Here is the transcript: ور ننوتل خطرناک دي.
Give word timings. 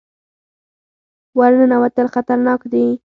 ور 1.37 1.51
ننوتل 1.59 2.07
خطرناک 2.15 2.59
دي. 2.71 2.85